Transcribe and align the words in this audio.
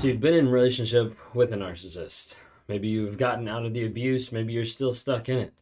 So 0.00 0.06
you've 0.06 0.18
been 0.18 0.32
in 0.32 0.48
relationship 0.48 1.14
with 1.34 1.52
a 1.52 1.58
narcissist. 1.58 2.36
Maybe 2.68 2.88
you've 2.88 3.18
gotten 3.18 3.46
out 3.46 3.66
of 3.66 3.74
the 3.74 3.84
abuse, 3.84 4.32
maybe 4.32 4.54
you're 4.54 4.64
still 4.64 4.94
stuck 4.94 5.28
in 5.28 5.36
it. 5.36 5.52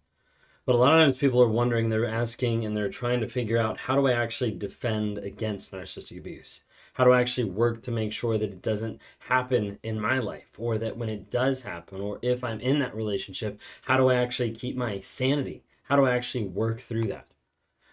But 0.64 0.76
a 0.76 0.78
lot 0.78 0.92
of 0.92 1.04
times 1.04 1.18
people 1.18 1.42
are 1.42 1.48
wondering, 1.48 1.88
they're 1.88 2.06
asking, 2.06 2.64
and 2.64 2.76
they're 2.76 2.88
trying 2.88 3.18
to 3.18 3.26
figure 3.26 3.58
out 3.58 3.78
how 3.78 3.96
do 3.96 4.06
I 4.06 4.12
actually 4.12 4.52
defend 4.52 5.18
against 5.18 5.72
narcissistic 5.72 6.18
abuse? 6.18 6.60
How 6.94 7.02
do 7.02 7.10
I 7.10 7.20
actually 7.20 7.50
work 7.50 7.82
to 7.82 7.90
make 7.90 8.12
sure 8.12 8.38
that 8.38 8.52
it 8.52 8.62
doesn't 8.62 9.00
happen 9.18 9.80
in 9.82 10.00
my 10.00 10.20
life? 10.20 10.54
Or 10.56 10.78
that 10.78 10.96
when 10.96 11.08
it 11.08 11.32
does 11.32 11.62
happen, 11.62 12.00
or 12.00 12.20
if 12.22 12.44
I'm 12.44 12.60
in 12.60 12.78
that 12.78 12.94
relationship, 12.94 13.60
how 13.86 13.96
do 13.96 14.08
I 14.08 14.14
actually 14.14 14.52
keep 14.52 14.76
my 14.76 15.00
sanity? 15.00 15.64
How 15.82 15.96
do 15.96 16.04
I 16.04 16.14
actually 16.14 16.44
work 16.44 16.78
through 16.78 17.08
that? 17.08 17.26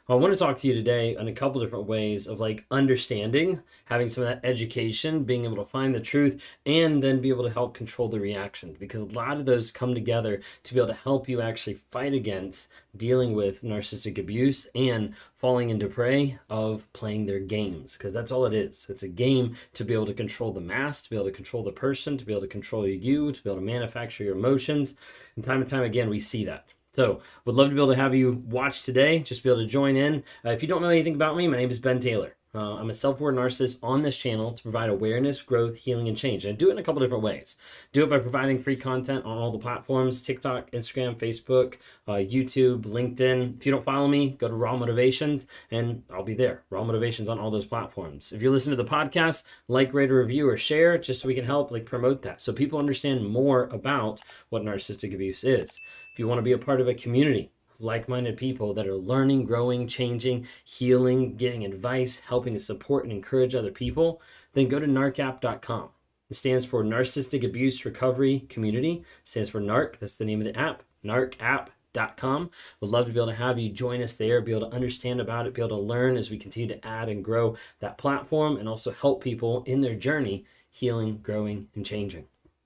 I 0.07 0.13
want 0.13 0.33
to 0.33 0.37
talk 0.37 0.57
to 0.57 0.67
you 0.67 0.75
today 0.75 1.15
on 1.15 1.27
a 1.27 1.33
couple 1.33 1.59
different 1.59 1.87
ways 1.87 2.27
of 2.27 2.39
like 2.39 2.63
understanding, 2.69 3.59
having 3.85 4.07
some 4.07 4.23
of 4.23 4.29
that 4.29 4.47
education, 4.47 5.23
being 5.23 5.45
able 5.45 5.55
to 5.55 5.65
find 5.65 5.95
the 5.95 5.99
truth, 5.99 6.43
and 6.63 7.01
then 7.01 7.21
be 7.21 7.29
able 7.29 7.43
to 7.43 7.49
help 7.49 7.73
control 7.73 8.07
the 8.07 8.19
reaction. 8.19 8.75
Because 8.79 9.01
a 9.01 9.05
lot 9.05 9.39
of 9.39 9.47
those 9.47 9.71
come 9.71 9.95
together 9.95 10.41
to 10.61 10.73
be 10.75 10.79
able 10.79 10.89
to 10.89 10.93
help 10.93 11.27
you 11.27 11.41
actually 11.41 11.79
fight 11.89 12.13
against 12.13 12.67
dealing 12.95 13.33
with 13.33 13.63
narcissistic 13.63 14.19
abuse 14.19 14.67
and 14.75 15.15
falling 15.33 15.71
into 15.71 15.87
prey 15.87 16.37
of 16.51 16.85
playing 16.93 17.25
their 17.25 17.39
games. 17.39 17.97
Because 17.97 18.13
that's 18.13 18.31
all 18.31 18.45
it 18.45 18.53
is. 18.53 18.85
It's 18.87 19.01
a 19.01 19.07
game 19.07 19.55
to 19.73 19.83
be 19.83 19.95
able 19.95 20.05
to 20.05 20.13
control 20.13 20.53
the 20.53 20.61
mass, 20.61 21.01
to 21.01 21.09
be 21.09 21.15
able 21.15 21.25
to 21.25 21.31
control 21.31 21.63
the 21.63 21.71
person, 21.71 22.15
to 22.15 22.25
be 22.25 22.31
able 22.31 22.43
to 22.43 22.47
control 22.47 22.87
you, 22.87 23.31
to 23.31 23.43
be 23.43 23.49
able 23.49 23.59
to 23.59 23.65
manufacture 23.65 24.23
your 24.23 24.35
emotions. 24.35 24.93
And 25.35 25.43
time 25.43 25.61
and 25.61 25.69
time 25.69 25.81
again, 25.81 26.11
we 26.11 26.19
see 26.19 26.45
that. 26.45 26.67
So, 26.95 27.19
would 27.43 27.55
love 27.55 27.67
to 27.67 27.75
be 27.75 27.81
able 27.81 27.93
to 27.93 27.99
have 27.99 28.15
you 28.15 28.41
watch 28.47 28.83
today, 28.83 29.19
just 29.19 29.43
be 29.43 29.49
able 29.49 29.59
to 29.59 29.67
join 29.67 29.97
in. 29.97 30.23
Uh, 30.45 30.51
if 30.51 30.61
you 30.61 30.69
don't 30.69 30.81
know 30.81 30.87
anything 30.87 31.15
about 31.15 31.35
me, 31.35 31.45
my 31.45 31.57
name 31.57 31.69
is 31.69 31.77
Ben 31.77 31.99
Taylor. 31.99 32.37
Uh, 32.55 32.75
I'm 32.75 32.89
a 32.89 32.93
self 32.93 33.19
aware 33.19 33.33
narcissist 33.33 33.79
on 33.83 34.01
this 34.01 34.17
channel 34.17 34.53
to 34.53 34.63
provide 34.63 34.89
awareness, 34.89 35.41
growth, 35.41 35.75
healing, 35.75 36.07
and 36.07 36.17
change. 36.17 36.45
And 36.45 36.53
I 36.53 36.55
do 36.55 36.69
it 36.69 36.71
in 36.71 36.77
a 36.77 36.83
couple 36.83 37.01
different 37.01 37.25
ways. 37.25 37.57
Do 37.91 38.05
it 38.05 38.09
by 38.09 38.19
providing 38.19 38.63
free 38.63 38.77
content 38.77 39.25
on 39.25 39.37
all 39.37 39.51
the 39.51 39.59
platforms 39.59 40.21
TikTok, 40.21 40.71
Instagram, 40.71 41.17
Facebook, 41.17 41.75
uh, 42.07 42.13
YouTube, 42.13 42.83
LinkedIn. 42.83 43.57
If 43.57 43.65
you 43.65 43.73
don't 43.73 43.83
follow 43.83 44.07
me, 44.07 44.29
go 44.39 44.47
to 44.47 44.53
Raw 44.53 44.77
Motivations 44.77 45.47
and 45.71 46.01
I'll 46.09 46.23
be 46.23 46.33
there. 46.33 46.63
Raw 46.69 46.85
Motivations 46.85 47.27
on 47.27 47.39
all 47.39 47.51
those 47.51 47.65
platforms. 47.65 48.31
If 48.31 48.41
you're 48.41 48.53
listening 48.53 48.77
to 48.77 48.83
the 48.83 48.89
podcast, 48.89 49.43
like, 49.67 49.93
rate, 49.93 50.11
or 50.11 50.21
review, 50.21 50.47
or 50.47 50.55
share 50.55 50.97
just 50.97 51.21
so 51.21 51.27
we 51.27 51.35
can 51.35 51.43
help 51.43 51.71
like 51.71 51.85
promote 51.85 52.21
that 52.21 52.39
so 52.39 52.53
people 52.53 52.79
understand 52.79 53.27
more 53.27 53.65
about 53.65 54.21
what 54.47 54.63
narcissistic 54.63 55.13
abuse 55.13 55.43
is. 55.43 55.77
If 56.15 56.19
you 56.19 56.29
want 56.29 56.37
to 56.37 56.43
be 56.43 56.53
a 56.53 56.57
part 56.57 56.79
of 56.79 56.87
a 56.87 56.93
community, 56.93 57.51
of 57.73 57.81
like 57.81 58.07
minded 58.07 58.37
people 58.37 58.73
that 58.75 58.87
are 58.87 58.95
learning, 58.95 59.43
growing, 59.43 59.85
changing, 59.85 60.47
healing, 60.63 61.35
getting 61.35 61.65
advice, 61.65 62.19
helping 62.19 62.53
to 62.53 62.59
support 62.61 63.03
and 63.03 63.11
encourage 63.11 63.53
other 63.53 63.69
people, 63.69 64.21
then 64.53 64.69
go 64.69 64.79
to 64.79 64.87
narcapp.com. 64.87 65.89
It 66.29 66.35
stands 66.35 66.65
for 66.65 66.85
Narcissistic 66.85 67.43
Abuse 67.43 67.83
Recovery 67.83 68.45
Community. 68.47 68.93
It 68.93 69.05
stands 69.25 69.49
for 69.49 69.59
NARC. 69.59 69.99
That's 69.99 70.15
the 70.15 70.23
name 70.23 70.39
of 70.39 70.45
the 70.45 70.57
app, 70.57 70.83
narcapp.com. 71.03 72.49
Would 72.79 72.89
love 72.89 73.07
to 73.07 73.11
be 73.11 73.19
able 73.19 73.31
to 73.33 73.35
have 73.35 73.59
you 73.59 73.69
join 73.69 74.01
us 74.01 74.15
there, 74.15 74.39
be 74.39 74.53
able 74.53 74.69
to 74.69 74.73
understand 74.73 75.19
about 75.19 75.47
it, 75.47 75.53
be 75.53 75.61
able 75.61 75.75
to 75.77 75.83
learn 75.83 76.15
as 76.15 76.31
we 76.31 76.37
continue 76.37 76.69
to 76.69 76.87
add 76.87 77.09
and 77.09 77.25
grow 77.25 77.57
that 77.81 77.97
platform, 77.97 78.55
and 78.55 78.69
also 78.69 78.91
help 78.91 79.21
people 79.21 79.63
in 79.63 79.81
their 79.81 79.95
journey 79.95 80.45
healing, 80.69 81.19
growing, 81.21 81.67
and 81.75 81.85
changing. 81.85 82.25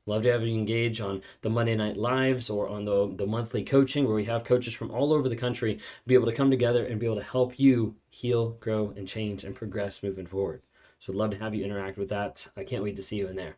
Love 0.09 0.23
to 0.23 0.31
have 0.31 0.41
you 0.41 0.55
engage 0.55 0.99
on 1.01 1.21
the 1.41 1.51
Monday 1.51 1.75
Night 1.75 1.95
Lives 1.95 2.49
or 2.49 2.67
on 2.67 2.83
the, 2.83 3.13
the 3.15 3.27
monthly 3.27 3.63
coaching 3.63 4.07
where 4.07 4.15
we 4.15 4.25
have 4.25 4.43
coaches 4.43 4.73
from 4.73 4.89
all 4.89 5.13
over 5.13 5.29
the 5.29 5.35
country 5.35 5.77
be 6.07 6.15
able 6.15 6.25
to 6.25 6.33
come 6.33 6.49
together 6.49 6.83
and 6.83 6.99
be 6.99 7.05
able 7.05 7.17
to 7.17 7.21
help 7.21 7.59
you 7.59 7.93
heal, 8.09 8.57
grow, 8.59 8.91
and 8.97 9.07
change 9.07 9.43
and 9.43 9.53
progress 9.53 10.01
moving 10.01 10.25
forward. 10.25 10.63
So 10.99 11.13
I'd 11.13 11.17
love 11.17 11.29
to 11.29 11.37
have 11.37 11.53
you 11.53 11.63
interact 11.63 11.99
with 11.99 12.09
that. 12.09 12.47
I 12.57 12.63
can't 12.63 12.81
wait 12.81 12.95
to 12.95 13.03
see 13.03 13.17
you 13.17 13.27
in 13.27 13.35
there. 13.35 13.57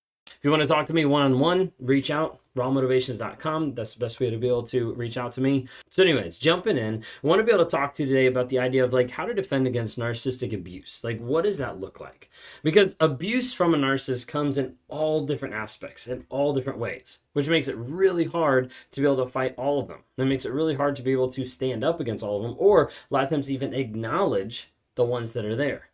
If 0.37 0.43
you 0.43 0.51
want 0.51 0.61
to 0.61 0.67
talk 0.67 0.87
to 0.87 0.93
me 0.93 1.05
one 1.05 1.23
on 1.23 1.39
one, 1.39 1.71
reach 1.79 2.11
out, 2.11 2.39
rawmotivations.com. 2.55 3.75
That's 3.75 3.93
the 3.93 3.99
best 3.99 4.19
way 4.19 4.29
to 4.29 4.37
be 4.37 4.47
able 4.47 4.63
to 4.67 4.93
reach 4.93 5.17
out 5.17 5.31
to 5.33 5.41
me. 5.41 5.67
So, 5.89 6.03
anyways, 6.03 6.37
jumping 6.37 6.77
in, 6.77 7.03
I 7.23 7.27
want 7.27 7.39
to 7.39 7.43
be 7.43 7.51
able 7.51 7.65
to 7.65 7.69
talk 7.69 7.93
to 7.93 8.03
you 8.03 8.09
today 8.09 8.27
about 8.27 8.49
the 8.49 8.59
idea 8.59 8.83
of 8.83 8.93
like 8.93 9.09
how 9.09 9.25
to 9.25 9.33
defend 9.33 9.67
against 9.67 9.99
narcissistic 9.99 10.53
abuse. 10.53 11.03
Like, 11.03 11.19
what 11.19 11.43
does 11.43 11.57
that 11.59 11.79
look 11.79 11.99
like? 11.99 12.29
Because 12.63 12.95
abuse 12.99 13.53
from 13.53 13.73
a 13.73 13.77
narcissist 13.77 14.27
comes 14.27 14.57
in 14.57 14.75
all 14.87 15.25
different 15.25 15.53
aspects, 15.53 16.07
in 16.07 16.25
all 16.29 16.53
different 16.53 16.79
ways, 16.79 17.19
which 17.33 17.49
makes 17.49 17.67
it 17.67 17.77
really 17.77 18.25
hard 18.25 18.71
to 18.91 19.01
be 19.01 19.05
able 19.05 19.23
to 19.25 19.31
fight 19.31 19.55
all 19.57 19.79
of 19.79 19.87
them. 19.87 19.99
It 20.17 20.25
makes 20.25 20.45
it 20.45 20.53
really 20.53 20.75
hard 20.75 20.95
to 20.97 21.03
be 21.03 21.11
able 21.11 21.31
to 21.31 21.45
stand 21.45 21.83
up 21.83 21.99
against 21.99 22.23
all 22.23 22.37
of 22.37 22.43
them, 22.43 22.55
or 22.57 22.85
a 22.85 23.13
lot 23.13 23.23
of 23.23 23.29
times 23.29 23.49
even 23.49 23.73
acknowledge 23.73 24.69
the 24.95 25.05
ones 25.05 25.33
that 25.33 25.45
are 25.45 25.55
there. 25.55 25.90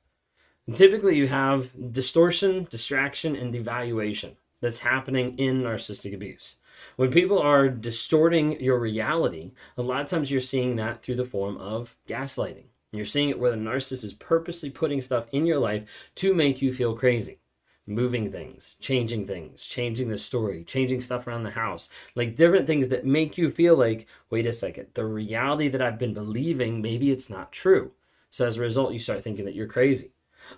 And 0.67 0.75
typically, 0.75 1.15
you 1.15 1.27
have 1.27 1.71
distortion, 1.93 2.67
distraction, 2.69 3.35
and 3.35 3.53
devaluation 3.53 4.35
that's 4.61 4.79
happening 4.79 5.37
in 5.37 5.63
narcissistic 5.63 6.13
abuse. 6.13 6.57
When 6.95 7.11
people 7.11 7.39
are 7.39 7.69
distorting 7.69 8.59
your 8.59 8.79
reality, 8.79 9.53
a 9.77 9.81
lot 9.81 10.01
of 10.01 10.07
times 10.07 10.29
you're 10.29 10.39
seeing 10.41 10.75
that 10.75 11.01
through 11.01 11.15
the 11.15 11.25
form 11.25 11.57
of 11.57 11.95
gaslighting. 12.07 12.65
You're 12.91 13.05
seeing 13.05 13.29
it 13.29 13.39
where 13.39 13.51
the 13.51 13.57
narcissist 13.57 14.03
is 14.03 14.13
purposely 14.13 14.69
putting 14.69 15.01
stuff 15.01 15.27
in 15.31 15.45
your 15.45 15.59
life 15.59 16.11
to 16.15 16.33
make 16.33 16.61
you 16.61 16.73
feel 16.73 16.95
crazy. 16.95 17.39
Moving 17.85 18.31
things, 18.31 18.75
changing 18.81 19.25
things, 19.27 19.63
changing 19.65 20.09
the 20.09 20.17
story, 20.17 20.65
changing 20.65 20.99
stuff 20.99 21.25
around 21.25 21.43
the 21.43 21.51
house, 21.51 21.89
like 22.15 22.35
different 22.35 22.67
things 22.67 22.89
that 22.89 23.05
make 23.05 23.37
you 23.37 23.49
feel 23.49 23.77
like, 23.77 24.07
wait 24.29 24.45
a 24.45 24.51
second, 24.51 24.87
the 24.93 25.05
reality 25.05 25.69
that 25.69 25.81
I've 25.81 25.97
been 25.97 26.13
believing, 26.13 26.81
maybe 26.81 27.11
it's 27.11 27.29
not 27.29 27.53
true. 27.53 27.93
So 28.29 28.45
as 28.45 28.57
a 28.57 28.61
result, 28.61 28.91
you 28.91 28.99
start 28.99 29.23
thinking 29.23 29.45
that 29.45 29.55
you're 29.55 29.67
crazy. 29.67 30.11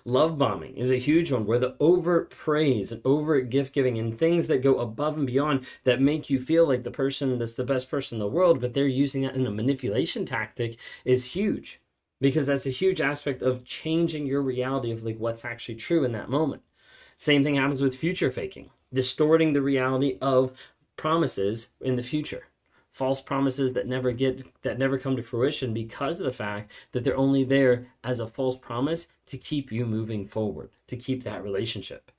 Love 0.04 0.38
bombing 0.38 0.76
is 0.76 0.90
a 0.90 0.96
huge 0.96 1.32
one 1.32 1.46
where 1.46 1.58
the 1.58 1.76
overt 1.80 2.30
praise 2.30 2.92
and 2.92 3.00
overt 3.04 3.50
gift 3.50 3.72
giving 3.72 3.98
and 3.98 4.18
things 4.18 4.48
that 4.48 4.62
go 4.62 4.78
above 4.78 5.16
and 5.16 5.26
beyond 5.26 5.64
that 5.84 6.00
make 6.00 6.30
you 6.30 6.40
feel 6.40 6.66
like 6.66 6.82
the 6.82 6.90
person 6.90 7.38
that's 7.38 7.54
the 7.54 7.64
best 7.64 7.90
person 7.90 8.16
in 8.16 8.20
the 8.20 8.26
world, 8.26 8.60
but 8.60 8.74
they're 8.74 8.86
using 8.86 9.22
that 9.22 9.34
in 9.34 9.46
a 9.46 9.50
manipulation 9.50 10.24
tactic 10.24 10.76
is 11.04 11.32
huge 11.32 11.80
because 12.20 12.46
that's 12.46 12.66
a 12.66 12.70
huge 12.70 13.00
aspect 13.00 13.42
of 13.42 13.64
changing 13.64 14.26
your 14.26 14.42
reality 14.42 14.90
of 14.90 15.02
like 15.02 15.18
what's 15.18 15.44
actually 15.44 15.76
true 15.76 16.04
in 16.04 16.12
that 16.12 16.30
moment. 16.30 16.62
Same 17.16 17.42
thing 17.42 17.56
happens 17.56 17.82
with 17.82 17.96
future 17.96 18.30
faking, 18.30 18.70
distorting 18.92 19.52
the 19.52 19.62
reality 19.62 20.18
of 20.20 20.52
promises 20.96 21.68
in 21.80 21.96
the 21.96 22.02
future 22.02 22.44
false 22.90 23.20
promises 23.20 23.72
that 23.72 23.86
never 23.86 24.12
get 24.12 24.44
that 24.62 24.78
never 24.78 24.98
come 24.98 25.16
to 25.16 25.22
fruition 25.22 25.72
because 25.72 26.20
of 26.20 26.26
the 26.26 26.32
fact 26.32 26.70
that 26.92 27.04
they're 27.04 27.16
only 27.16 27.44
there 27.44 27.86
as 28.02 28.20
a 28.20 28.26
false 28.26 28.56
promise 28.56 29.08
to 29.26 29.38
keep 29.38 29.70
you 29.70 29.86
moving 29.86 30.26
forward, 30.26 30.70
to 30.86 30.96
keep 30.96 31.24
that 31.24 31.42
relationship. 31.42 32.10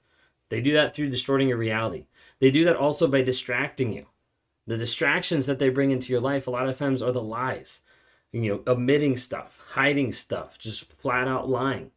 They 0.49 0.61
do 0.61 0.73
that 0.73 0.95
through 0.95 1.09
distorting 1.09 1.47
your 1.47 1.57
reality. 1.57 2.07
They 2.39 2.51
do 2.51 2.63
that 2.65 2.75
also 2.75 3.07
by 3.07 3.21
distracting 3.21 3.93
you. 3.93 4.05
The 4.67 4.77
distractions 4.77 5.45
that 5.45 5.59
they 5.59 5.69
bring 5.69 5.91
into 5.91 6.11
your 6.11 6.21
life 6.21 6.47
a 6.47 6.51
lot 6.51 6.67
of 6.67 6.77
times 6.77 7.01
are 7.01 7.11
the 7.11 7.21
lies. 7.21 7.81
You 8.31 8.41
know, 8.41 8.73
omitting 8.73 9.17
stuff, 9.17 9.61
hiding 9.71 10.13
stuff, 10.13 10.57
just 10.57 10.91
flat 10.93 11.27
out 11.27 11.49
lying. 11.49 11.91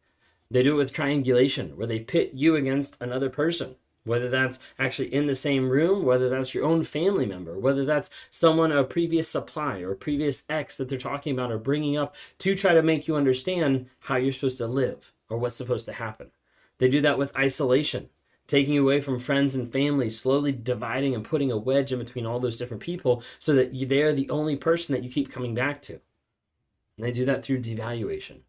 They 0.51 0.63
do 0.63 0.73
it 0.73 0.77
with 0.77 0.91
triangulation, 0.91 1.77
where 1.77 1.87
they 1.87 1.99
pit 1.99 2.31
you 2.33 2.55
against 2.55 3.01
another 3.01 3.29
person 3.29 3.75
whether 4.05 4.29
that's 4.29 4.59
actually 4.79 5.13
in 5.13 5.25
the 5.25 5.35
same 5.35 5.69
room, 5.69 6.03
whether 6.03 6.29
that's 6.29 6.53
your 6.53 6.63
own 6.63 6.83
family 6.83 7.25
member, 7.25 7.59
whether 7.59 7.83
that's 7.83 8.09
someone, 8.29 8.71
a 8.71 8.83
previous 8.83 9.27
supplier 9.27 9.91
or 9.91 9.95
previous 9.95 10.43
ex 10.47 10.77
that 10.77 10.87
they're 10.87 10.97
talking 10.97 11.33
about 11.33 11.51
or 11.51 11.57
bringing 11.57 11.97
up 11.97 12.15
to 12.39 12.55
try 12.55 12.73
to 12.73 12.83
make 12.83 13.07
you 13.07 13.15
understand 13.15 13.87
how 13.99 14.15
you're 14.15 14.31
supposed 14.31 14.59
to 14.59 14.67
live 14.67 15.11
or 15.29 15.37
what's 15.37 15.55
supposed 15.55 15.85
to 15.87 15.93
happen. 15.93 16.31
They 16.77 16.89
do 16.89 17.01
that 17.01 17.17
with 17.17 17.35
isolation, 17.35 18.09
taking 18.47 18.75
you 18.75 18.83
away 18.83 19.01
from 19.01 19.19
friends 19.19 19.55
and 19.55 19.71
family, 19.71 20.09
slowly 20.09 20.51
dividing 20.51 21.15
and 21.15 21.25
putting 21.25 21.51
a 21.51 21.57
wedge 21.57 21.91
in 21.91 21.99
between 21.99 22.25
all 22.25 22.39
those 22.39 22.57
different 22.57 22.83
people 22.83 23.23
so 23.39 23.53
that 23.55 23.71
they're 23.89 24.13
the 24.13 24.29
only 24.29 24.55
person 24.55 24.93
that 24.93 25.03
you 25.03 25.09
keep 25.09 25.31
coming 25.31 25.55
back 25.55 25.81
to. 25.83 25.99
And 26.97 27.05
they 27.05 27.11
do 27.11 27.25
that 27.25 27.43
through 27.43 27.61
devaluation 27.61 28.41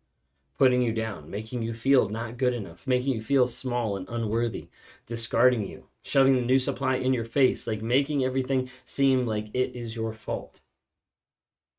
putting 0.58 0.82
you 0.82 0.92
down, 0.92 1.30
making 1.30 1.62
you 1.62 1.74
feel 1.74 2.08
not 2.08 2.38
good 2.38 2.54
enough, 2.54 2.86
making 2.86 3.12
you 3.12 3.22
feel 3.22 3.46
small 3.46 3.96
and 3.96 4.08
unworthy, 4.08 4.68
discarding 5.06 5.66
you, 5.66 5.84
shoving 6.02 6.34
the 6.34 6.42
new 6.42 6.58
supply 6.58 6.96
in 6.96 7.12
your 7.12 7.24
face, 7.24 7.66
like 7.66 7.82
making 7.82 8.24
everything 8.24 8.70
seem 8.84 9.26
like 9.26 9.48
it 9.54 9.76
is 9.76 9.96
your 9.96 10.12
fault. 10.12 10.60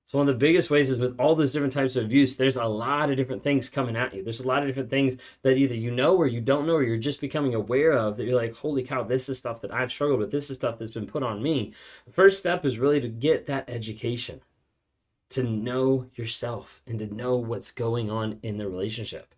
So 0.08 0.18
one 0.18 0.30
of 0.30 0.36
the 0.36 0.40
biggest 0.40 0.70
ways 0.70 0.90
is 0.90 1.00
with 1.00 1.20
all 1.20 1.36
those 1.36 1.52
different 1.52 1.74
types 1.74 1.98
of 1.98 2.06
abuse, 2.06 2.38
there's 2.38 2.56
a 2.56 2.64
lot 2.64 3.10
of 3.10 3.18
different 3.18 3.44
things 3.44 3.70
coming 3.70 3.98
at 3.98 4.14
you. 4.14 4.24
There's 4.24 4.40
a 4.40 4.48
lot 4.48 4.62
of 4.62 4.70
different 4.70 4.90
things 4.90 5.18
that 5.42 5.58
either 5.58 5.76
you 5.76 5.92
know 5.92 6.16
or 6.16 6.28
you 6.28 6.40
don't 6.40 6.66
know 6.66 6.76
or 6.76 6.84
you're 6.84 6.98
just 6.98 7.20
becoming 7.20 7.56
aware 7.56 7.92
of 7.92 8.16
that 8.16 8.24
you're 8.24 8.40
like, 8.40 8.56
holy 8.56 8.84
cow, 8.84 9.04
this 9.04 9.28
is 9.28 9.38
stuff 9.38 9.60
that 9.60 9.74
I've 9.74 9.92
struggled 9.92 10.20
with. 10.20 10.32
This 10.32 10.50
is 10.50 10.56
stuff 10.56 10.80
that's 10.80 10.92
been 10.92 11.08
put 11.08 11.24
on 11.24 11.44
me. 11.44 11.74
The 12.06 12.14
first 12.14 12.40
step 12.40 12.64
is 12.64 12.80
really 12.80 13.02
to 13.02 13.10
get 13.10 13.48
that 13.48 13.70
education, 13.70 14.40
to 15.30 15.44
know 15.44 16.08
yourself 16.16 16.82
and 16.88 17.00
to 17.00 17.14
know 17.14 17.36
what's 17.36 17.72
going 17.72 18.10
on 18.10 18.40
in 18.44 18.58
the 18.58 18.68
relationship. 18.68 19.34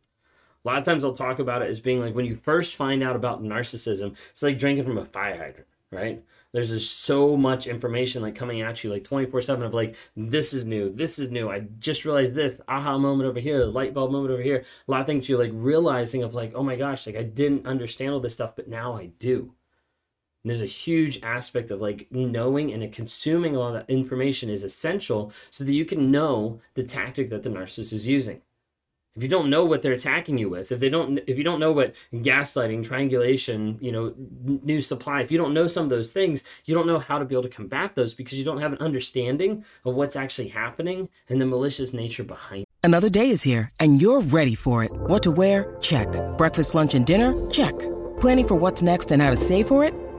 A 0.63 0.67
lot 0.67 0.77
of 0.77 0.85
times 0.85 1.03
I'll 1.03 1.13
talk 1.13 1.39
about 1.39 1.61
it 1.61 1.69
as 1.69 1.79
being 1.79 1.99
like 1.99 2.15
when 2.15 2.25
you 2.25 2.35
first 2.35 2.75
find 2.75 3.01
out 3.01 3.15
about 3.15 3.43
narcissism, 3.43 4.15
it's 4.31 4.43
like 4.43 4.59
drinking 4.59 4.85
from 4.85 4.97
a 4.97 5.05
fire 5.05 5.37
hydrant, 5.37 5.67
right? 5.91 6.23
there's 6.51 6.71
just 6.71 7.01
so 7.01 7.37
much 7.37 7.67
information 7.67 8.21
like 8.21 8.35
coming 8.35 8.61
at 8.61 8.83
you 8.83 8.89
like 8.89 9.03
24 9.03 9.41
7 9.41 9.65
of 9.65 9.73
like 9.73 9.95
this 10.15 10.53
is 10.53 10.65
new 10.65 10.89
this 10.89 11.19
is 11.19 11.29
new 11.29 11.49
i 11.49 11.59
just 11.79 12.05
realized 12.05 12.33
this 12.33 12.59
aha 12.67 12.97
moment 12.97 13.29
over 13.29 13.39
here 13.39 13.65
light 13.65 13.93
bulb 13.93 14.11
moment 14.11 14.33
over 14.33 14.41
here 14.41 14.63
a 14.87 14.91
lot 14.91 15.01
of 15.01 15.07
things 15.07 15.29
you're 15.29 15.39
like 15.39 15.51
realizing 15.53 16.23
of 16.23 16.33
like 16.33 16.53
oh 16.55 16.63
my 16.63 16.75
gosh 16.75 17.05
like 17.05 17.15
i 17.15 17.23
didn't 17.23 17.65
understand 17.67 18.11
all 18.11 18.19
this 18.19 18.33
stuff 18.33 18.55
but 18.55 18.67
now 18.67 18.93
i 18.93 19.07
do 19.19 19.53
and 20.43 20.49
there's 20.49 20.61
a 20.61 20.65
huge 20.65 21.21
aspect 21.21 21.69
of 21.71 21.81
like 21.81 22.07
knowing 22.11 22.71
and 22.71 22.91
consuming 22.93 23.57
all 23.57 23.73
that 23.73 23.89
information 23.89 24.49
is 24.49 24.63
essential 24.63 25.31
so 25.49 25.63
that 25.63 25.73
you 25.73 25.85
can 25.85 26.11
know 26.11 26.61
the 26.75 26.83
tactic 26.83 27.29
that 27.29 27.43
the 27.43 27.49
narcissist 27.49 27.91
is 27.91 28.07
using. 28.07 28.41
If 29.15 29.23
you 29.23 29.29
don't 29.29 29.49
know 29.49 29.65
what 29.65 29.81
they're 29.81 29.91
attacking 29.91 30.37
you 30.37 30.47
with 30.49 30.71
if 30.71 30.79
they 30.79 30.87
don't 30.87 31.19
if 31.27 31.37
you 31.37 31.43
don't 31.43 31.59
know 31.59 31.73
what 31.73 31.93
gaslighting 32.13 32.85
triangulation 32.85 33.77
you 33.81 33.91
know 33.91 34.13
new 34.45 34.79
supply 34.79 35.19
if 35.21 35.29
you 35.29 35.37
don't 35.37 35.53
know 35.53 35.67
some 35.67 35.83
of 35.83 35.89
those 35.89 36.11
things 36.11 36.45
you 36.63 36.73
don't 36.73 36.87
know 36.87 36.99
how 36.99 37.19
to 37.19 37.25
be 37.25 37.35
able 37.35 37.43
to 37.43 37.49
combat 37.49 37.95
those 37.95 38.13
because 38.13 38.37
you 38.37 38.45
don't 38.45 38.61
have 38.61 38.71
an 38.71 38.77
understanding 38.77 39.65
of 39.83 39.95
what's 39.95 40.15
actually 40.15 40.47
happening 40.47 41.09
and 41.27 41.41
the 41.41 41.45
malicious 41.45 41.91
nature 41.91 42.23
behind 42.23 42.61
It. 42.61 42.67
another 42.83 43.09
day 43.09 43.29
is 43.29 43.41
here 43.41 43.69
and 43.81 44.01
you're 44.01 44.21
ready 44.21 44.55
for 44.55 44.85
it. 44.85 44.91
What 44.93 45.23
to 45.23 45.31
wear? 45.31 45.75
Check. 45.81 46.07
Breakfast 46.37 46.73
lunch 46.73 46.93
and 46.93 47.05
dinner? 47.05 47.33
Check. 47.49 47.77
Planning 48.21 48.47
for 48.47 48.55
what's 48.55 48.81
next 48.81 49.11
and 49.11 49.21
how 49.21 49.31
to 49.31 49.37
save 49.37 49.67
for 49.67 49.83
it 49.83 49.93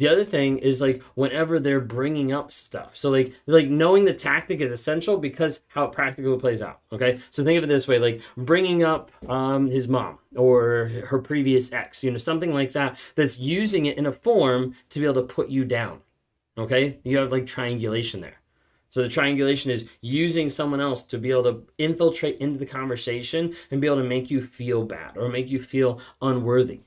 The 0.00 0.08
other 0.08 0.24
thing 0.24 0.56
is 0.56 0.80
like 0.80 1.02
whenever 1.14 1.60
they're 1.60 1.78
bringing 1.78 2.32
up 2.32 2.52
stuff. 2.52 2.96
So 2.96 3.10
like 3.10 3.34
like 3.44 3.68
knowing 3.68 4.06
the 4.06 4.14
tactic 4.14 4.62
is 4.62 4.72
essential 4.72 5.18
because 5.18 5.60
how 5.68 5.84
it 5.84 5.92
practically 5.92 6.38
plays 6.38 6.62
out. 6.62 6.80
Okay, 6.90 7.18
so 7.28 7.44
think 7.44 7.58
of 7.58 7.64
it 7.64 7.66
this 7.66 7.86
way: 7.86 7.98
like 7.98 8.22
bringing 8.34 8.82
up 8.82 9.10
um, 9.28 9.66
his 9.66 9.88
mom 9.88 10.18
or 10.34 10.90
her 11.08 11.18
previous 11.18 11.70
ex, 11.74 12.02
you 12.02 12.10
know, 12.10 12.16
something 12.16 12.54
like 12.54 12.72
that. 12.72 12.98
That's 13.14 13.38
using 13.38 13.84
it 13.84 13.98
in 13.98 14.06
a 14.06 14.12
form 14.12 14.74
to 14.88 15.00
be 15.00 15.04
able 15.04 15.16
to 15.16 15.34
put 15.34 15.50
you 15.50 15.66
down. 15.66 16.00
Okay, 16.56 16.98
you 17.04 17.18
have 17.18 17.30
like 17.30 17.46
triangulation 17.46 18.22
there. 18.22 18.40
So 18.88 19.02
the 19.02 19.08
triangulation 19.10 19.70
is 19.70 19.86
using 20.00 20.48
someone 20.48 20.80
else 20.80 21.04
to 21.04 21.18
be 21.18 21.30
able 21.30 21.44
to 21.44 21.66
infiltrate 21.76 22.38
into 22.38 22.58
the 22.58 22.64
conversation 22.64 23.54
and 23.70 23.82
be 23.82 23.86
able 23.86 23.98
to 23.98 24.04
make 24.04 24.30
you 24.30 24.40
feel 24.40 24.82
bad 24.82 25.18
or 25.18 25.28
make 25.28 25.50
you 25.50 25.60
feel 25.60 26.00
unworthy. 26.22 26.80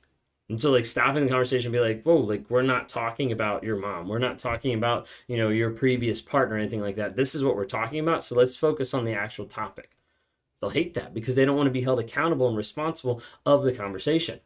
And 0.50 0.62
so 0.62 0.72
like 0.72 0.86
stopping 0.86 1.24
the 1.24 1.30
conversation 1.30 1.72
be 1.72 1.80
like, 1.80 2.04
whoa, 2.04 2.18
like 2.18 2.50
we're 2.50 2.62
not 2.62 2.90
talking 2.90 3.32
about 3.32 3.64
your 3.64 3.78
mom. 3.78 4.08
We're 4.08 4.20
not 4.20 4.40
talking 4.40 4.74
about, 4.74 5.08
you 5.28 5.38
know, 5.38 5.50
your 5.50 5.72
previous 5.72 6.22
partner 6.22 6.56
or 6.56 6.60
anything 6.60 6.82
like 6.82 6.98
that. 6.98 7.16
This 7.16 7.34
is 7.34 7.44
what 7.44 7.56
we're 7.56 7.66
talking 7.66 8.00
about. 8.00 8.24
So 8.24 8.36
let's 8.36 8.56
focus 8.56 8.94
on 8.94 9.06
the 9.06 9.14
actual 9.14 9.46
topic. 9.46 9.92
They'll 10.60 10.70
hate 10.70 10.94
that 10.96 11.14
because 11.14 11.36
they 11.36 11.46
don't 11.46 11.58
want 11.58 11.68
to 11.68 11.72
be 11.72 11.82
held 11.82 12.00
accountable 12.00 12.48
and 12.48 12.58
responsible 12.58 13.22
of 13.46 13.64
the 13.64 13.74
conversation. 13.74 14.42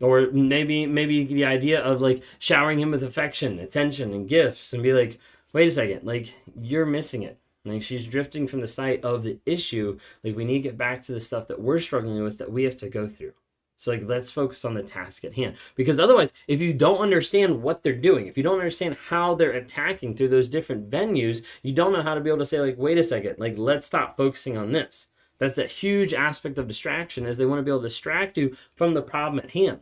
Or 0.00 0.30
maybe 0.30 0.86
maybe 0.86 1.24
the 1.24 1.44
idea 1.44 1.80
of 1.80 2.00
like 2.00 2.22
showering 2.38 2.78
him 2.78 2.90
with 2.92 3.02
affection, 3.02 3.58
attention, 3.58 4.12
and 4.12 4.28
gifts 4.28 4.72
and 4.72 4.82
be 4.82 4.92
like, 4.92 5.18
wait 5.52 5.68
a 5.68 5.70
second, 5.70 6.04
like 6.04 6.34
you're 6.60 6.86
missing 6.86 7.22
it. 7.22 7.38
Like 7.64 7.82
she's 7.82 8.06
drifting 8.06 8.46
from 8.46 8.60
the 8.60 8.66
site 8.66 9.04
of 9.04 9.22
the 9.22 9.38
issue. 9.44 9.98
Like 10.22 10.36
we 10.36 10.44
need 10.44 10.54
to 10.54 10.68
get 10.68 10.78
back 10.78 11.02
to 11.04 11.12
the 11.12 11.20
stuff 11.20 11.48
that 11.48 11.60
we're 11.60 11.80
struggling 11.80 12.22
with 12.22 12.38
that 12.38 12.52
we 12.52 12.64
have 12.64 12.76
to 12.78 12.88
go 12.88 13.06
through. 13.06 13.32
So 13.78 13.92
like 13.92 14.02
let's 14.04 14.30
focus 14.30 14.64
on 14.64 14.74
the 14.74 14.82
task 14.82 15.24
at 15.24 15.34
hand. 15.34 15.56
Because 15.74 15.98
otherwise, 15.98 16.34
if 16.46 16.60
you 16.60 16.74
don't 16.74 16.98
understand 16.98 17.62
what 17.62 17.82
they're 17.82 17.94
doing, 17.94 18.26
if 18.26 18.36
you 18.36 18.42
don't 18.42 18.58
understand 18.58 18.96
how 19.08 19.34
they're 19.34 19.52
attacking 19.52 20.16
through 20.16 20.28
those 20.28 20.50
different 20.50 20.90
venues, 20.90 21.42
you 21.62 21.72
don't 21.72 21.92
know 21.92 22.02
how 22.02 22.14
to 22.14 22.20
be 22.20 22.28
able 22.28 22.40
to 22.40 22.44
say 22.44 22.60
like 22.60 22.76
wait 22.76 22.98
a 22.98 23.04
second, 23.04 23.36
like 23.38 23.56
let's 23.56 23.86
stop 23.86 24.16
focusing 24.16 24.58
on 24.58 24.72
this. 24.72 25.08
That's 25.38 25.54
that 25.54 25.70
huge 25.70 26.12
aspect 26.12 26.58
of 26.58 26.68
distraction 26.68 27.24
is 27.24 27.38
they 27.38 27.46
want 27.46 27.60
to 27.60 27.62
be 27.62 27.70
able 27.70 27.80
to 27.80 27.88
distract 27.88 28.36
you 28.36 28.56
from 28.74 28.94
the 28.94 29.02
problem 29.02 29.38
at 29.38 29.52
hand. 29.52 29.80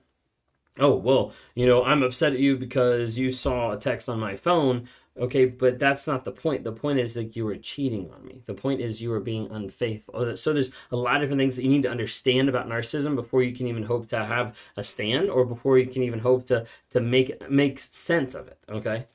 Oh, 0.79 0.95
well, 0.95 1.33
you 1.55 1.67
know, 1.67 1.83
I'm 1.83 2.03
upset 2.03 2.35
at 2.35 2.39
you 2.39 2.59
because 2.59 3.19
you 3.19 3.31
saw 3.31 3.73
a 3.73 3.79
text 3.79 4.11
on 4.11 4.21
my 4.21 4.37
phone. 4.37 4.89
Okay, 5.19 5.47
but 5.47 5.79
that's 5.79 6.07
not 6.07 6.25
the 6.25 6.31
point. 6.33 6.63
The 6.63 6.73
point 6.73 6.99
is 6.99 7.15
that 7.15 7.35
you 7.35 7.47
were 7.47 7.57
cheating 7.57 8.11
on 8.15 8.27
me. 8.27 8.43
The 8.45 8.53
point 8.53 8.83
is 8.83 9.01
you 9.01 9.09
were 9.09 9.21
being 9.21 9.51
unfaithful. 9.51 10.15
Oh, 10.15 10.35
so 10.35 10.53
there's 10.53 10.73
a 10.93 10.97
lot 10.97 11.17
of 11.17 11.23
different 11.23 11.41
things 11.41 11.57
that 11.57 11.63
you 11.63 11.71
need 11.71 11.85
to 11.85 11.91
understand 11.91 12.51
about 12.51 12.69
narcissism 12.69 13.15
before 13.15 13.43
you 13.43 13.55
can 13.55 13.67
even 13.67 13.85
hope 13.85 14.09
to 14.09 14.23
have 14.23 14.55
a 14.77 14.85
stand 14.85 15.31
or 15.31 15.47
before 15.47 15.79
you 15.79 15.87
can 15.87 16.03
even 16.03 16.19
hope 16.19 16.47
to 16.47 16.67
to 16.91 17.01
make 17.01 17.51
make 17.51 17.79
sense 17.79 18.35
of 18.35 18.47
it. 18.49 18.59
Okay. 18.69 19.07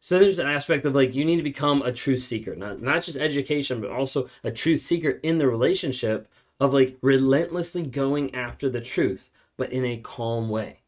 So 0.00 0.18
there's 0.18 0.38
an 0.38 0.46
aspect 0.46 0.84
of 0.84 0.94
like 0.94 1.14
you 1.14 1.24
need 1.24 1.36
to 1.36 1.42
become 1.42 1.80
a 1.82 1.92
truth 1.92 2.20
seeker, 2.20 2.54
not 2.54 2.82
not 2.82 3.02
just 3.02 3.16
education, 3.16 3.80
but 3.80 3.90
also 3.90 4.28
a 4.44 4.50
truth 4.50 4.80
seeker 4.80 5.18
in 5.22 5.38
the 5.38 5.48
relationship 5.48 6.28
of 6.60 6.74
like 6.74 6.98
relentlessly 7.00 7.84
going 7.84 8.34
after 8.34 8.68
the 8.68 8.80
truth, 8.82 9.30
but 9.56 9.72
in 9.72 9.84
a 9.84 9.96
calm 9.96 10.50
way. 10.50 10.80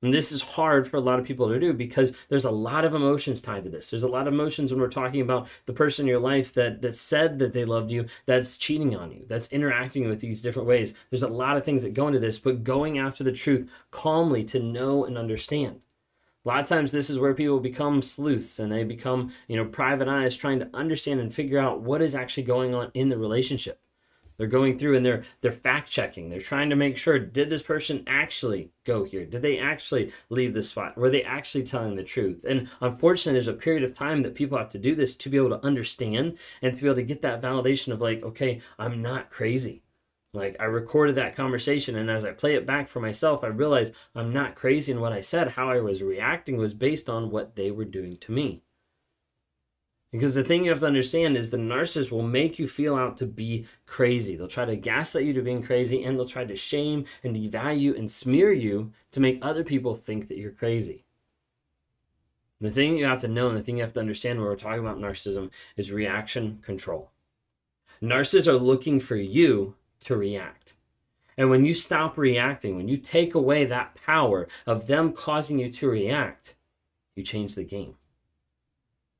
And 0.00 0.14
this 0.14 0.30
is 0.30 0.42
hard 0.42 0.86
for 0.86 0.96
a 0.96 1.00
lot 1.00 1.18
of 1.18 1.24
people 1.24 1.48
to 1.48 1.58
do 1.58 1.72
because 1.72 2.12
there's 2.28 2.44
a 2.44 2.52
lot 2.52 2.84
of 2.84 2.94
emotions 2.94 3.40
tied 3.40 3.64
to 3.64 3.70
this. 3.70 3.90
There's 3.90 4.04
a 4.04 4.08
lot 4.08 4.28
of 4.28 4.32
emotions 4.32 4.70
when 4.70 4.80
we're 4.80 4.88
talking 4.88 5.20
about 5.20 5.48
the 5.66 5.72
person 5.72 6.04
in 6.04 6.08
your 6.08 6.20
life 6.20 6.52
that 6.54 6.82
that 6.82 6.94
said 6.94 7.40
that 7.40 7.52
they 7.52 7.64
loved 7.64 7.90
you, 7.90 8.06
that's 8.24 8.56
cheating 8.56 8.94
on 8.94 9.10
you, 9.10 9.24
that's 9.26 9.52
interacting 9.52 10.08
with 10.08 10.20
these 10.20 10.40
different 10.40 10.68
ways. 10.68 10.94
There's 11.10 11.24
a 11.24 11.28
lot 11.28 11.56
of 11.56 11.64
things 11.64 11.82
that 11.82 11.94
go 11.94 12.06
into 12.06 12.20
this, 12.20 12.38
but 12.38 12.62
going 12.62 12.98
after 12.98 13.24
the 13.24 13.32
truth 13.32 13.68
calmly 13.90 14.44
to 14.44 14.60
know 14.60 15.04
and 15.04 15.18
understand. 15.18 15.80
A 16.44 16.48
lot 16.48 16.60
of 16.60 16.66
times 16.66 16.92
this 16.92 17.10
is 17.10 17.18
where 17.18 17.34
people 17.34 17.58
become 17.58 18.00
sleuths 18.00 18.60
and 18.60 18.70
they 18.70 18.84
become, 18.84 19.32
you 19.48 19.56
know, 19.56 19.64
private 19.64 20.06
eyes 20.06 20.36
trying 20.36 20.60
to 20.60 20.70
understand 20.72 21.18
and 21.18 21.34
figure 21.34 21.58
out 21.58 21.80
what 21.80 22.00
is 22.00 22.14
actually 22.14 22.44
going 22.44 22.72
on 22.74 22.92
in 22.94 23.08
the 23.08 23.18
relationship. 23.18 23.80
They're 24.38 24.46
going 24.46 24.78
through 24.78 24.96
and 24.96 25.04
they're 25.04 25.24
they're 25.40 25.52
fact 25.52 25.90
checking. 25.90 26.30
They're 26.30 26.40
trying 26.40 26.70
to 26.70 26.76
make 26.76 26.96
sure 26.96 27.18
did 27.18 27.50
this 27.50 27.62
person 27.62 28.04
actually 28.06 28.70
go 28.84 29.04
here? 29.04 29.26
Did 29.26 29.42
they 29.42 29.58
actually 29.58 30.12
leave 30.30 30.54
the 30.54 30.62
spot? 30.62 30.96
Were 30.96 31.10
they 31.10 31.24
actually 31.24 31.64
telling 31.64 31.96
the 31.96 32.04
truth? 32.04 32.44
And 32.48 32.68
unfortunately, 32.80 33.32
there's 33.32 33.48
a 33.48 33.52
period 33.52 33.82
of 33.82 33.92
time 33.92 34.22
that 34.22 34.36
people 34.36 34.56
have 34.56 34.70
to 34.70 34.78
do 34.78 34.94
this 34.94 35.16
to 35.16 35.28
be 35.28 35.36
able 35.36 35.50
to 35.50 35.66
understand 35.66 36.38
and 36.62 36.72
to 36.72 36.80
be 36.80 36.86
able 36.86 36.96
to 36.96 37.02
get 37.02 37.22
that 37.22 37.42
validation 37.42 37.92
of 37.92 38.00
like, 38.00 38.22
okay, 38.22 38.60
I'm 38.78 39.02
not 39.02 39.30
crazy. 39.30 39.82
Like 40.34 40.56
I 40.60 40.64
recorded 40.64 41.16
that 41.16 41.34
conversation, 41.34 41.96
and 41.96 42.10
as 42.10 42.24
I 42.24 42.32
play 42.32 42.54
it 42.54 42.66
back 42.66 42.86
for 42.86 43.00
myself, 43.00 43.42
I 43.42 43.48
realize 43.48 43.92
I'm 44.14 44.32
not 44.32 44.54
crazy 44.54 44.92
in 44.92 45.00
what 45.00 45.12
I 45.12 45.20
said. 45.20 45.48
How 45.48 45.70
I 45.70 45.80
was 45.80 46.02
reacting 46.02 46.58
was 46.58 46.74
based 46.74 47.08
on 47.08 47.30
what 47.30 47.56
they 47.56 47.70
were 47.70 47.86
doing 47.86 48.18
to 48.18 48.32
me. 48.32 48.62
Because 50.10 50.34
the 50.34 50.44
thing 50.44 50.64
you 50.64 50.70
have 50.70 50.80
to 50.80 50.86
understand 50.86 51.36
is 51.36 51.50
the 51.50 51.58
narcissist 51.58 52.10
will 52.10 52.22
make 52.22 52.58
you 52.58 52.66
feel 52.66 52.96
out 52.96 53.18
to 53.18 53.26
be 53.26 53.66
crazy. 53.84 54.36
They'll 54.36 54.48
try 54.48 54.64
to 54.64 54.76
gaslight 54.76 55.26
you 55.26 55.34
to 55.34 55.42
being 55.42 55.62
crazy 55.62 56.02
and 56.02 56.16
they'll 56.16 56.26
try 56.26 56.46
to 56.46 56.56
shame 56.56 57.04
and 57.22 57.36
devalue 57.36 57.96
and 57.96 58.10
smear 58.10 58.50
you 58.52 58.92
to 59.10 59.20
make 59.20 59.38
other 59.42 59.64
people 59.64 59.94
think 59.94 60.28
that 60.28 60.38
you're 60.38 60.50
crazy. 60.50 61.04
The 62.60 62.70
thing 62.70 62.96
you 62.96 63.04
have 63.04 63.20
to 63.20 63.28
know 63.28 63.48
and 63.48 63.58
the 63.58 63.62
thing 63.62 63.76
you 63.76 63.82
have 63.82 63.92
to 63.92 64.00
understand 64.00 64.38
when 64.38 64.48
we're 64.48 64.56
talking 64.56 64.80
about 64.80 64.98
narcissism 64.98 65.50
is 65.76 65.92
reaction 65.92 66.58
control. 66.62 67.10
Narcissists 68.02 68.48
are 68.48 68.58
looking 68.58 69.00
for 69.00 69.16
you 69.16 69.74
to 70.00 70.16
react. 70.16 70.74
And 71.36 71.50
when 71.50 71.64
you 71.64 71.74
stop 71.74 72.16
reacting, 72.16 72.76
when 72.76 72.88
you 72.88 72.96
take 72.96 73.34
away 73.34 73.64
that 73.66 73.94
power 73.94 74.48
of 74.66 74.86
them 74.86 75.12
causing 75.12 75.58
you 75.58 75.70
to 75.70 75.88
react, 75.88 76.56
you 77.14 77.22
change 77.22 77.54
the 77.54 77.62
game 77.62 77.96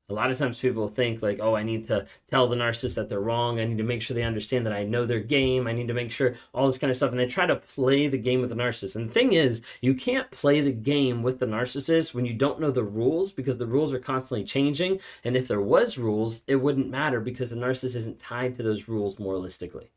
a 0.09 0.13
lot 0.13 0.29
of 0.31 0.37
times 0.37 0.59
people 0.59 0.87
think 0.87 1.21
like 1.21 1.39
oh 1.41 1.55
i 1.55 1.63
need 1.63 1.85
to 1.85 2.05
tell 2.27 2.47
the 2.47 2.55
narcissist 2.55 2.95
that 2.95 3.09
they're 3.09 3.19
wrong 3.19 3.59
i 3.59 3.65
need 3.65 3.77
to 3.77 3.83
make 3.83 4.01
sure 4.01 4.15
they 4.15 4.23
understand 4.23 4.65
that 4.65 4.73
i 4.73 4.83
know 4.83 5.05
their 5.05 5.19
game 5.19 5.67
i 5.67 5.71
need 5.71 5.87
to 5.87 5.93
make 5.93 6.11
sure 6.11 6.35
all 6.53 6.67
this 6.67 6.77
kind 6.77 6.89
of 6.89 6.97
stuff 6.97 7.11
and 7.11 7.19
they 7.19 7.25
try 7.25 7.45
to 7.45 7.55
play 7.55 8.07
the 8.07 8.17
game 8.17 8.41
with 8.41 8.49
the 8.49 8.55
narcissist 8.55 8.95
and 8.95 9.09
the 9.09 9.13
thing 9.13 9.33
is 9.33 9.61
you 9.81 9.93
can't 9.93 10.29
play 10.31 10.61
the 10.61 10.71
game 10.71 11.23
with 11.23 11.39
the 11.39 11.45
narcissist 11.45 12.13
when 12.13 12.25
you 12.25 12.33
don't 12.33 12.59
know 12.59 12.71
the 12.71 12.83
rules 12.83 13.31
because 13.31 13.57
the 13.57 13.67
rules 13.67 13.93
are 13.93 13.99
constantly 13.99 14.43
changing 14.43 14.99
and 15.23 15.35
if 15.35 15.47
there 15.47 15.61
was 15.61 15.97
rules 15.97 16.43
it 16.47 16.55
wouldn't 16.55 16.89
matter 16.89 17.19
because 17.19 17.49
the 17.49 17.55
narcissist 17.55 17.95
isn't 17.95 18.19
tied 18.19 18.53
to 18.55 18.63
those 18.63 18.87
rules 18.87 19.15
moralistically 19.15 19.89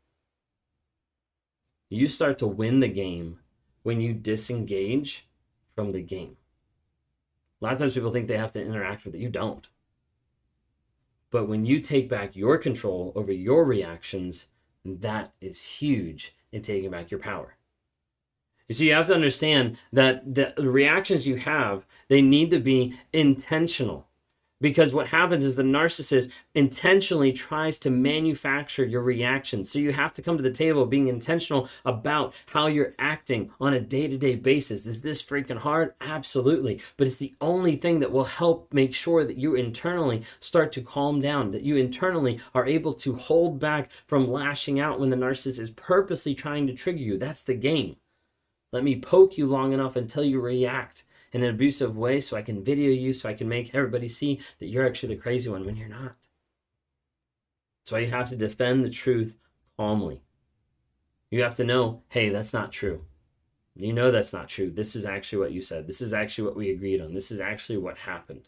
you 1.93 2.07
start 2.07 2.39
to 2.39 2.47
win 2.47 2.79
the 2.79 2.87
game 2.87 3.39
when 3.83 4.01
you 4.01 4.13
disengage 4.13 5.27
from 5.75 5.91
the 5.91 6.01
game. 6.01 6.37
A 7.61 7.65
lot 7.65 7.73
of 7.73 7.79
times 7.79 7.93
people 7.93 8.11
think 8.11 8.27
they 8.27 8.37
have 8.37 8.51
to 8.53 8.61
interact 8.61 9.05
with 9.05 9.15
it. 9.15 9.19
You 9.19 9.29
don't. 9.29 9.69
But 11.33 11.47
when 11.47 11.65
you 11.65 11.79
take 11.79 12.07
back 12.07 12.35
your 12.35 12.59
control 12.59 13.11
over 13.15 13.31
your 13.31 13.65
reactions, 13.65 14.45
that 14.85 15.33
is 15.41 15.65
huge 15.65 16.35
in 16.51 16.61
taking 16.61 16.91
back 16.91 17.09
your 17.09 17.19
power. 17.19 17.55
So 18.71 18.83
you 18.83 18.93
have 18.93 19.07
to 19.07 19.15
understand 19.15 19.77
that 19.91 20.35
the 20.35 20.53
reactions 20.59 21.25
you 21.25 21.37
have, 21.37 21.87
they 22.07 22.21
need 22.21 22.51
to 22.51 22.59
be 22.59 22.99
intentional 23.11 24.07
because 24.63 24.93
what 24.93 25.07
happens 25.07 25.43
is 25.43 25.55
the 25.55 25.61
narcissist 25.61 26.31
intentionally 26.55 27.33
tries 27.33 27.77
to 27.79 27.89
manufacture 27.89 28.85
your 28.85 29.01
reaction. 29.01 29.65
So 29.65 29.77
you 29.77 29.91
have 29.91 30.13
to 30.13 30.21
come 30.21 30.37
to 30.37 30.41
the 30.41 30.49
table 30.49 30.85
being 30.85 31.09
intentional 31.09 31.67
about 31.83 32.33
how 32.45 32.67
you're 32.67 32.95
acting 32.97 33.51
on 33.59 33.73
a 33.73 33.81
day 33.81 34.07
to 34.07 34.17
day 34.17 34.35
basis. 34.35 34.85
Is 34.85 35.01
this 35.01 35.21
freaking 35.21 35.57
hard? 35.57 35.93
Absolutely. 35.99 36.79
But 36.95 37.07
it's 37.07 37.17
the 37.17 37.35
only 37.41 37.75
thing 37.75 37.99
that 37.99 38.13
will 38.13 38.23
help 38.23 38.73
make 38.73 38.93
sure 38.93 39.25
that 39.25 39.35
you 39.35 39.53
internally 39.55 40.23
start 40.39 40.71
to 40.71 40.81
calm 40.81 41.19
down, 41.19 41.51
that 41.51 41.63
you 41.63 41.75
internally 41.75 42.39
are 42.55 42.65
able 42.65 42.93
to 42.93 43.15
hold 43.15 43.59
back 43.59 43.91
from 44.07 44.29
lashing 44.29 44.79
out 44.79 44.97
when 44.97 45.09
the 45.09 45.17
narcissist 45.17 45.59
is 45.59 45.71
purposely 45.71 46.33
trying 46.33 46.67
to 46.67 46.73
trigger 46.73 46.99
you. 46.99 47.17
That's 47.17 47.43
the 47.43 47.53
game. 47.53 47.97
Let 48.71 48.85
me 48.85 48.97
poke 48.97 49.37
you 49.37 49.45
long 49.45 49.73
enough 49.73 49.97
until 49.97 50.23
you 50.23 50.39
react 50.39 51.03
in 51.33 51.43
an 51.43 51.49
abusive 51.49 51.97
way 51.97 52.21
so 52.21 52.37
I 52.37 52.41
can 52.41 52.63
video 52.63 52.91
you, 52.91 53.11
so 53.11 53.27
I 53.27 53.33
can 53.33 53.49
make 53.49 53.75
everybody 53.75 54.07
see 54.07 54.39
that 54.59 54.67
you're 54.67 54.85
actually 54.85 55.15
the 55.15 55.21
crazy 55.21 55.49
one 55.49 55.65
when 55.65 55.75
you're 55.75 55.89
not. 55.89 56.15
Why 57.89 57.99
you 57.99 58.11
have 58.11 58.29
to 58.29 58.35
defend 58.35 58.85
the 58.85 58.89
truth 58.89 59.37
calmly. 59.77 60.23
You 61.29 61.43
have 61.43 61.55
to 61.55 61.63
know, 61.63 62.03
hey, 62.09 62.29
that's 62.29 62.53
not 62.53 62.71
true. 62.71 63.05
You 63.75 63.91
know 63.91 64.11
that's 64.11 64.33
not 64.33 64.49
true. 64.49 64.69
This 64.69 64.95
is 64.95 65.05
actually 65.05 65.39
what 65.39 65.51
you 65.51 65.61
said. 65.61 65.87
This 65.87 66.01
is 66.01 66.13
actually 66.13 66.45
what 66.45 66.55
we 66.55 66.69
agreed 66.69 67.01
on. 67.01 67.13
This 67.13 67.31
is 67.31 67.39
actually 67.39 67.77
what 67.77 67.97
happened. 67.97 68.47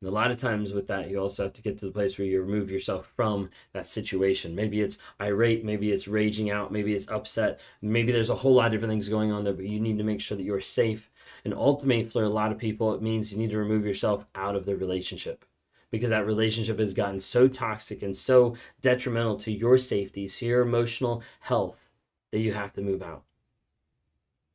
And 0.00 0.08
a 0.08 0.12
lot 0.12 0.30
of 0.30 0.38
times 0.38 0.72
with 0.72 0.86
that, 0.86 1.10
you 1.10 1.18
also 1.18 1.42
have 1.44 1.52
to 1.54 1.62
get 1.62 1.78
to 1.78 1.86
the 1.86 1.92
place 1.92 2.16
where 2.16 2.26
you 2.26 2.40
remove 2.40 2.70
yourself 2.70 3.10
from 3.16 3.50
that 3.72 3.86
situation. 3.86 4.54
Maybe 4.54 4.80
it's 4.80 4.98
irate, 5.20 5.64
maybe 5.64 5.90
it's 5.90 6.06
raging 6.06 6.50
out, 6.50 6.72
maybe 6.72 6.94
it's 6.94 7.08
upset, 7.08 7.58
maybe 7.82 8.12
there's 8.12 8.30
a 8.30 8.36
whole 8.36 8.54
lot 8.54 8.66
of 8.66 8.72
different 8.72 8.92
things 8.92 9.08
going 9.08 9.32
on 9.32 9.42
there, 9.42 9.52
but 9.52 9.64
you 9.64 9.80
need 9.80 9.98
to 9.98 10.04
make 10.04 10.20
sure 10.20 10.36
that 10.36 10.44
you're 10.44 10.60
safe. 10.60 11.10
And 11.44 11.52
ultimately, 11.52 12.04
for 12.04 12.22
a 12.22 12.28
lot 12.28 12.52
of 12.52 12.58
people, 12.58 12.94
it 12.94 13.02
means 13.02 13.32
you 13.32 13.38
need 13.38 13.50
to 13.50 13.58
remove 13.58 13.84
yourself 13.84 14.24
out 14.34 14.54
of 14.54 14.66
the 14.66 14.76
relationship 14.76 15.44
because 15.90 16.10
that 16.10 16.26
relationship 16.26 16.78
has 16.78 16.94
gotten 16.94 17.20
so 17.20 17.48
toxic 17.48 18.02
and 18.02 18.16
so 18.16 18.54
detrimental 18.80 19.36
to 19.36 19.50
your 19.50 19.78
safety, 19.78 20.28
to 20.28 20.46
your 20.46 20.62
emotional 20.62 21.22
health, 21.40 21.88
that 22.30 22.40
you 22.40 22.52
have 22.52 22.72
to 22.74 22.82
move 22.82 23.02
out. 23.02 23.24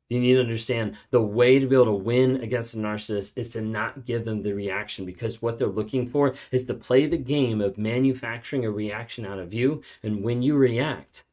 You 0.08 0.20
need 0.20 0.34
to 0.34 0.40
understand 0.40 0.96
the 1.10 1.22
way 1.22 1.58
to 1.58 1.66
be 1.66 1.74
able 1.74 1.86
to 1.86 1.92
win 1.92 2.36
against 2.36 2.74
a 2.74 2.76
narcissist 2.76 3.32
is 3.36 3.48
to 3.50 3.62
not 3.62 4.04
give 4.04 4.24
them 4.24 4.42
the 4.42 4.52
reaction 4.52 5.06
because 5.06 5.40
what 5.40 5.58
they're 5.58 5.68
looking 5.68 6.06
for 6.06 6.34
is 6.52 6.64
to 6.66 6.74
play 6.74 7.06
the 7.06 7.16
game 7.16 7.60
of 7.60 7.78
manufacturing 7.78 8.64
a 8.64 8.70
reaction 8.70 9.24
out 9.24 9.38
of 9.38 9.54
you. 9.54 9.82
And 10.02 10.22
when 10.22 10.42
you 10.42 10.56
react, 10.56 11.24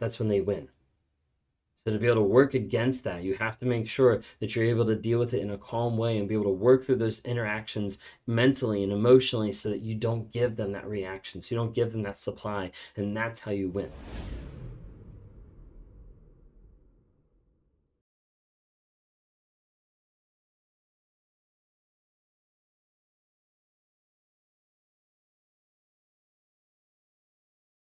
that's 0.00 0.18
when 0.18 0.28
they 0.28 0.40
win. 0.40 0.68
So 1.86 1.92
to 1.92 2.00
be 2.00 2.06
able 2.06 2.16
to 2.16 2.22
work 2.22 2.54
against 2.54 3.04
that, 3.04 3.22
you 3.22 3.36
have 3.36 3.58
to 3.58 3.64
make 3.64 3.88
sure 3.88 4.20
that 4.40 4.56
you're 4.56 4.64
able 4.64 4.86
to 4.86 4.96
deal 4.96 5.20
with 5.20 5.32
it 5.32 5.40
in 5.40 5.52
a 5.52 5.56
calm 5.56 5.96
way 5.96 6.18
and 6.18 6.28
be 6.28 6.34
able 6.34 6.46
to 6.46 6.50
work 6.50 6.82
through 6.82 6.96
those 6.96 7.20
interactions 7.20 7.96
mentally 8.26 8.82
and 8.82 8.92
emotionally 8.92 9.52
so 9.52 9.70
that 9.70 9.82
you 9.82 9.94
don't 9.94 10.32
give 10.32 10.56
them 10.56 10.72
that 10.72 10.88
reaction, 10.88 11.40
so 11.40 11.54
you 11.54 11.60
don't 11.60 11.74
give 11.74 11.92
them 11.92 12.02
that 12.02 12.16
supply, 12.16 12.72
and 12.96 13.16
that's 13.16 13.38
how 13.38 13.52
you 13.52 13.68
win. 13.68 13.92